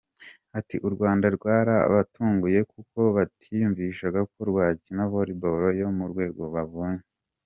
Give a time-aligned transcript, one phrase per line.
[0.59, 7.05] Ati” U Rwanda rwarabatunguye kuko batiyumvishaga ko rwakina Volleyball yo mu rwego babonye.